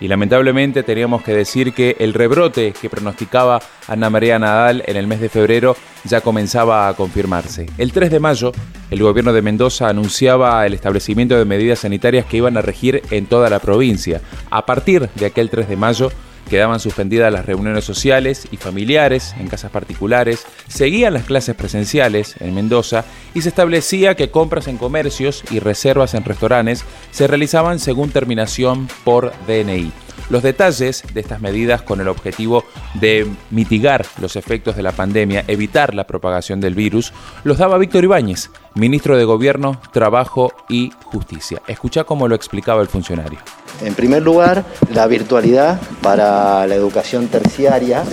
[0.00, 5.06] Y lamentablemente teníamos que decir que el rebrote que pronosticaba Ana María Nadal en el
[5.06, 7.66] mes de febrero ya comenzaba a confirmarse.
[7.78, 8.52] El 3 de mayo,
[8.90, 13.26] el gobierno de Mendoza anunciaba el establecimiento de medidas sanitarias que iban a regir en
[13.26, 14.20] toda la provincia.
[14.50, 16.12] A partir de aquel 3 de mayo,
[16.48, 22.54] Quedaban suspendidas las reuniones sociales y familiares en casas particulares, seguían las clases presenciales en
[22.54, 28.10] Mendoza y se establecía que compras en comercios y reservas en restaurantes se realizaban según
[28.10, 29.92] terminación por DNI.
[30.30, 32.64] Los detalles de estas medidas con el objetivo
[32.94, 37.12] de mitigar los efectos de la pandemia, evitar la propagación del virus,
[37.44, 41.62] los daba Víctor Ibáñez, ministro de Gobierno, Trabajo y Justicia.
[41.66, 43.38] Escucha cómo lo explicaba el funcionario.
[43.82, 48.04] En primer lugar, la virtualidad para la educación terciaria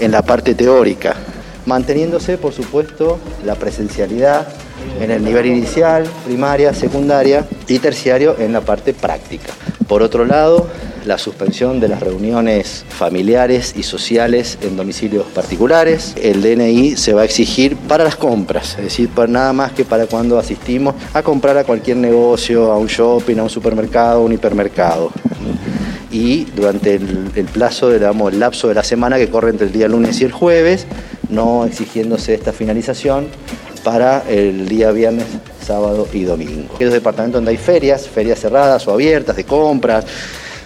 [0.00, 1.14] en la parte teórica,
[1.66, 4.48] manteniéndose, por supuesto, la presencialidad
[5.00, 9.52] en el nivel inicial, primaria, secundaria y terciario en la parte práctica.
[9.86, 10.68] Por otro lado,
[11.04, 16.14] la suspensión de las reuniones familiares y sociales en domicilios particulares.
[16.20, 19.84] El DNI se va a exigir para las compras, es decir, para nada más que
[19.84, 24.24] para cuando asistimos a comprar a cualquier negocio, a un shopping, a un supermercado, a
[24.24, 25.10] un hipermercado.
[26.10, 29.88] Y durante el, plazo, digamos, el lapso de la semana que corre entre el día
[29.88, 30.86] lunes y el jueves,
[31.30, 33.28] no exigiéndose esta finalización
[33.82, 35.24] para el día viernes,
[35.66, 36.74] sábado y domingo.
[36.74, 40.04] Aquellos departamentos donde hay ferias, ferias cerradas o abiertas de compras,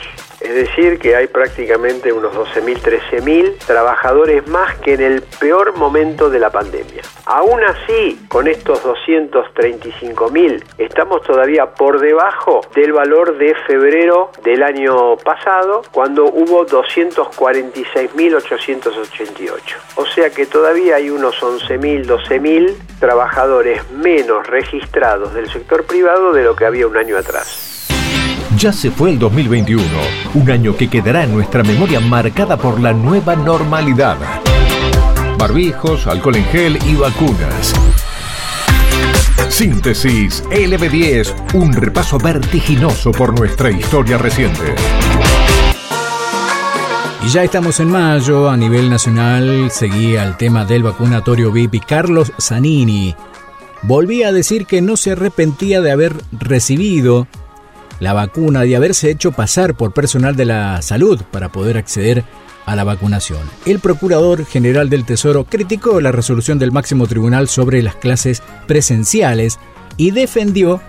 [0.46, 2.78] Es decir, que hay prácticamente unos 12.000,
[3.10, 7.02] 13.000 trabajadores más que en el peor momento de la pandemia.
[7.24, 15.16] Aún así, con estos 235.000, estamos todavía por debajo del valor de febrero del año
[15.16, 19.60] pasado, cuando hubo 246.888.
[19.96, 26.44] O sea que todavía hay unos 11.000, 12.000 trabajadores menos registrados del sector privado de
[26.44, 27.75] lo que había un año atrás.
[28.56, 29.82] Ya se fue el 2021,
[30.32, 34.16] un año que quedará en nuestra memoria marcada por la nueva normalidad.
[35.38, 37.74] Barbijos, alcohol en gel y vacunas.
[39.50, 44.74] Síntesis LB10, un repaso vertiginoso por nuestra historia reciente.
[47.26, 51.80] Y ya estamos en mayo, a nivel nacional seguía el tema del vacunatorio VIP y
[51.80, 53.14] Carlos Zanini
[53.82, 57.28] volvía a decir que no se arrepentía de haber recibido
[58.00, 62.24] la vacuna y haberse hecho pasar por personal de la salud para poder acceder
[62.66, 63.40] a la vacunación.
[63.64, 69.58] El Procurador General del Tesoro criticó la resolución del máximo tribunal sobre las clases presenciales
[69.96, 70.80] y defendió,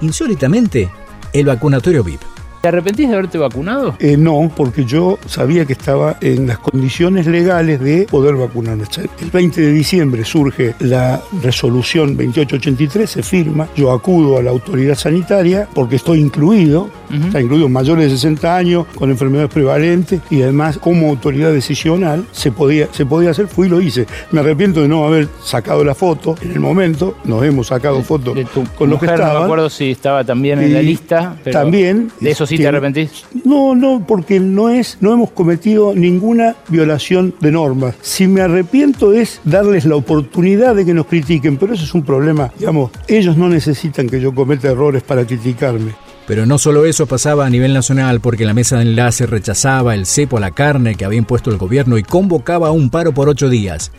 [0.00, 0.90] insólitamente,
[1.32, 2.31] el vacunatorio VIP.
[2.62, 3.96] ¿Te arrepentís de haberte vacunado?
[3.98, 8.84] Eh, no, porque yo sabía que estaba en las condiciones legales de poder vacunarme.
[9.20, 14.94] El 20 de diciembre surge la resolución 2883, se firma, yo acudo a la autoridad
[14.94, 20.78] sanitaria porque estoy incluido, está incluido mayores de 60 años, con enfermedades prevalentes y además
[20.78, 24.06] como autoridad decisional se podía, se podía hacer, fui y lo hice.
[24.30, 28.38] Me arrepiento de no haber sacado la foto en el momento, nos hemos sacado fotos
[28.78, 29.32] con los que estaban.
[29.34, 32.68] No me acuerdo si estaba también en la lista, pero también, de esos sí te
[32.68, 33.24] arrepentís?
[33.44, 37.94] No, no, porque no es, no hemos cometido ninguna violación de normas.
[38.02, 42.02] Si me arrepiento es darles la oportunidad de que nos critiquen, pero eso es un
[42.02, 45.92] problema, digamos, ellos no necesitan que yo cometa errores para criticarme.
[46.26, 50.06] Pero no solo eso pasaba a nivel nacional porque la mesa de enlace rechazaba el
[50.06, 53.28] cepo a la carne que había impuesto el gobierno y convocaba a un paro por
[53.28, 53.90] ocho días.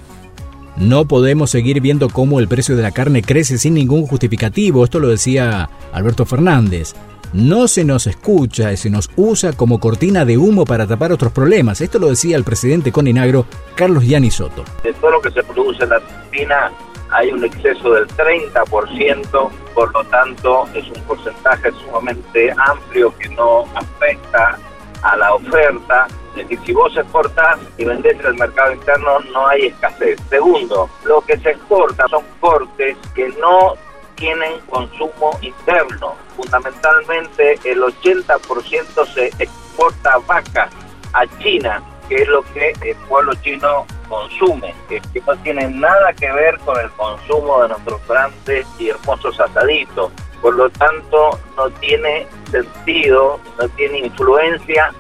[0.78, 5.00] No podemos seguir viendo cómo el precio de la carne crece sin ningún justificativo, esto
[5.00, 6.96] lo decía Alberto Fernández.
[7.34, 11.32] No se nos escucha y se nos usa como cortina de humo para tapar otros
[11.32, 11.82] problemas.
[11.82, 14.64] Esto lo decía el presidente Coninagro, Carlos Gianni Soto.
[14.84, 16.72] De todo lo que se produce en la Argentina
[17.10, 23.66] hay un exceso del 30%, por lo tanto es un porcentaje sumamente amplio que no
[23.74, 24.60] afecta
[25.02, 26.06] a la oferta.
[26.36, 30.20] Es decir, si vos exportás y vendés en el mercado interno no hay escasez.
[30.30, 33.74] Segundo, lo que se exporta son cortes que no
[34.24, 36.16] tienen consumo interno.
[36.38, 40.70] Fundamentalmente el 80% se exporta vaca
[41.12, 46.32] a China, que es lo que el pueblo chino consume, que, no tiene nada que
[46.32, 50.14] ver con el consumo de nuestros grandes y hermosos asaditos.
[50.42, 54.94] Por lo tanto, no tiene sentido, no tiene influencia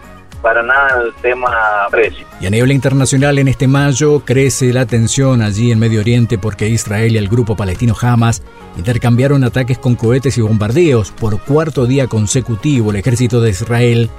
[0.43, 1.49] para nada el tema
[1.89, 2.27] precio.
[2.39, 6.67] Y a nivel internacional, en este mayo crece la tensión allí en Medio Oriente porque
[6.67, 8.43] Israel y el grupo palestino Hamas
[8.77, 11.11] intercambiaron ataques con cohetes y bombardeos.
[11.11, 14.09] Por cuarto día consecutivo, el ejército de Israel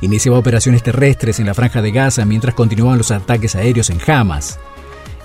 [0.00, 4.60] iniciaba operaciones terrestres en la franja de Gaza mientras continuaban los ataques aéreos en Hamas.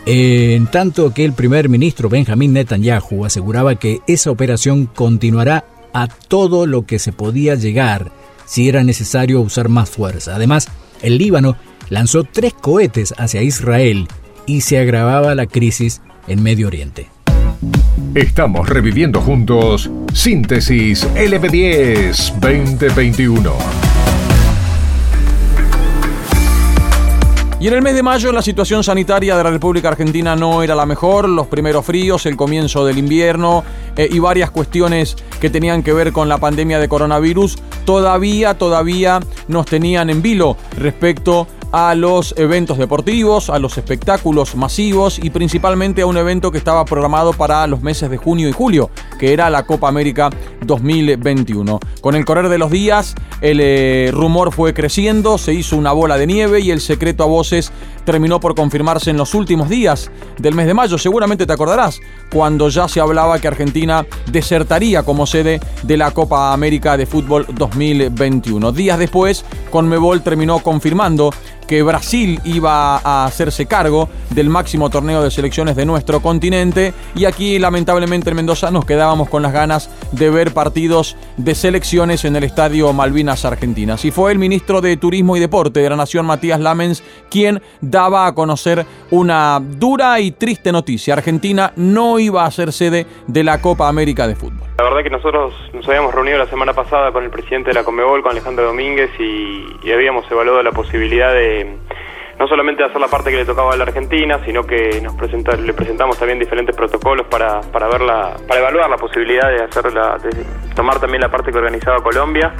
[0.05, 6.65] En tanto que el primer ministro Benjamin Netanyahu aseguraba que esa operación continuará a todo
[6.65, 8.11] lo que se podía llegar
[8.49, 10.35] si era necesario usar más fuerza.
[10.35, 10.67] Además,
[11.03, 11.55] el Líbano
[11.89, 14.07] lanzó tres cohetes hacia Israel
[14.47, 17.07] y se agravaba la crisis en Medio Oriente.
[18.15, 23.88] Estamos reviviendo juntos Síntesis LB10 2021.
[27.61, 30.75] Y en el mes de mayo la situación sanitaria de la República Argentina no era
[30.75, 33.65] la mejor, los primeros fríos, el comienzo del invierno
[33.97, 39.19] eh, y varias cuestiones que tenían que ver con la pandemia de coronavirus todavía, todavía
[39.49, 46.01] nos tenían en vilo respecto a los eventos deportivos, a los espectáculos masivos y principalmente
[46.01, 48.89] a un evento que estaba programado para los meses de junio y julio,
[49.19, 50.29] que era la Copa América
[50.65, 51.79] 2021.
[52.01, 56.17] Con el correr de los días, el eh, rumor fue creciendo, se hizo una bola
[56.17, 57.71] de nieve y el secreto a voces
[58.05, 60.97] terminó por confirmarse en los últimos días del mes de mayo.
[60.97, 61.99] Seguramente te acordarás
[62.31, 67.45] cuando ya se hablaba que Argentina desertaría como sede de la Copa América de Fútbol
[67.53, 68.71] 2021.
[68.71, 71.31] Días después, Conmebol terminó confirmando
[71.69, 77.25] que Brasil iba a hacerse cargo del máximo torneo de selecciones de nuestro continente y
[77.25, 82.35] aquí lamentablemente en Mendoza nos quedábamos con las ganas de ver partidos de selecciones en
[82.35, 84.03] el Estadio Malvinas Argentinas.
[84.03, 88.25] Y fue el ministro de Turismo y Deporte de la Nación, Matías Lamens, quien daba
[88.25, 91.13] a conocer una dura y triste noticia.
[91.13, 94.58] Argentina no iba a ser sede de la Copa América de Fútbol.
[94.79, 97.83] La verdad que nosotros nos habíamos reunido la semana pasada con el presidente de la
[97.83, 101.75] Comebol, con Alejandro Domínguez, y, habíamos evaluado la posibilidad de
[102.39, 105.15] no solamente hacer la parte que le tocaba a la Argentina, sino que nos
[105.59, 110.29] le presentamos también diferentes protocolos para, para, para evaluar la posibilidad de, hacerla, de
[110.73, 112.53] tomar también la parte que organizaba Colombia.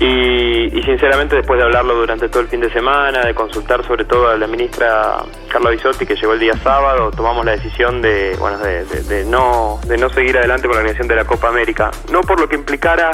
[0.00, 4.28] Y, sinceramente después de hablarlo durante todo el fin de semana, de consultar sobre todo
[4.28, 8.56] a la ministra Carla Bisotti que llegó el día sábado, tomamos la decisión de, bueno,
[8.58, 11.90] de, no, de no seguir adelante con la organización de la Copa América.
[12.10, 13.10] No por lo que implicara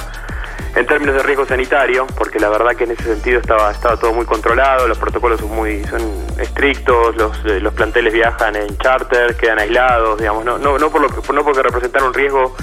[0.76, 4.12] en términos de riesgo sanitario, porque la verdad que en ese sentido estaba, estaba todo
[4.12, 6.02] muy controlado, los protocolos son muy son
[6.38, 11.00] estrictos, los, eh, los planteles viajan en charter, quedan aislados, digamos, no, no, no, por
[11.00, 12.55] lo que, no porque representaron un riesgo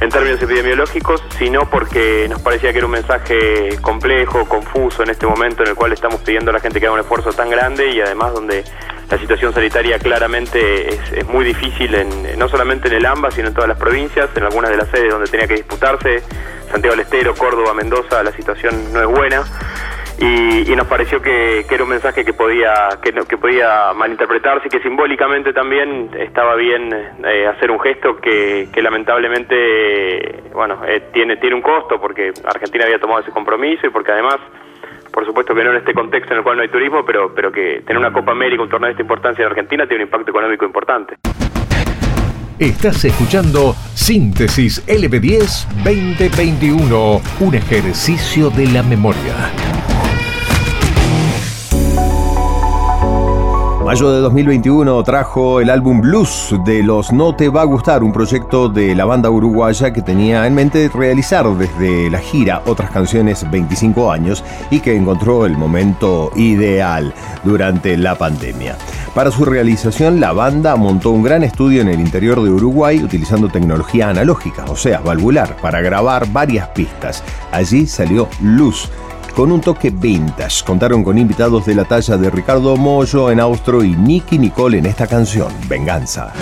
[0.00, 5.26] en términos epidemiológicos, sino porque nos parecía que era un mensaje complejo, confuso en este
[5.26, 7.90] momento en el cual estamos pidiendo a la gente que haga un esfuerzo tan grande
[7.90, 8.64] y además donde
[9.10, 13.54] la situación sanitaria claramente es, muy difícil, en, no solamente en el AMBA, sino en
[13.54, 16.22] todas las provincias, en algunas de las sedes donde tenía que disputarse,
[16.70, 19.44] Santiago del Estero, Córdoba, Mendoza, la situación no es buena
[20.20, 24.80] y, nos pareció que, era un mensaje que podía que, que podía malinterpretarse y que
[24.80, 26.92] simbólicamente también estaba bien
[27.24, 32.98] eh, hacer un gesto que, lamentablemente bueno eh, tiene tiene un costo porque Argentina había
[32.98, 34.36] tomado ese compromiso y porque además
[35.12, 37.50] por supuesto que no en este contexto en el cual no hay turismo pero pero
[37.50, 40.30] que tener una Copa América un torneo de esta importancia en Argentina tiene un impacto
[40.30, 41.16] económico importante
[42.58, 49.67] Estás escuchando Síntesis LB10 2021, un ejercicio de la memoria.
[53.88, 58.12] Mayo de 2021 trajo el álbum Blues de los No Te Va a Gustar, un
[58.12, 63.50] proyecto de la banda uruguaya que tenía en mente realizar desde la gira otras canciones
[63.50, 67.14] 25 años y que encontró el momento ideal
[67.44, 68.76] durante la pandemia.
[69.14, 73.48] Para su realización, la banda montó un gran estudio en el interior de Uruguay utilizando
[73.48, 77.24] tecnología analógica, o sea, valvular, para grabar varias pistas.
[77.52, 78.90] Allí salió Luz
[79.38, 80.64] con un toque vintage.
[80.64, 84.86] Contaron con invitados de la talla de Ricardo Mollo en Austro y Nicky Nicole en
[84.86, 86.32] esta canción, Venganza.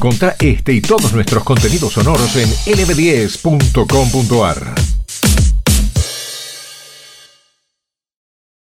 [0.00, 4.89] Encontra este y todos nuestros contenidos sonoros en lb10.com.ar.